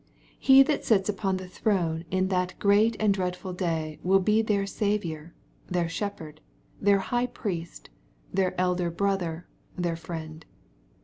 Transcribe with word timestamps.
He 0.39 0.63
that 0.63 0.83
sits 0.83 1.09
upon 1.09 1.37
the 1.37 1.47
throne 1.47 2.05
in 2.09 2.29
that 2.29 2.57
great 2.57 2.95
and 2.99 3.13
dreadful 3.13 3.53
day 3.53 3.99
will 4.01 4.17
be 4.19 4.41
their 4.41 4.65
Saviour, 4.65 5.35
their 5.67 5.87
Shepherd, 5.87 6.41
their 6.81 6.97
High 6.97 7.27
Priest, 7.27 7.91
their 8.33 8.59
elder 8.59 8.89
Brother, 8.89 9.47
their 9.77 9.95
Friend. 9.95 10.43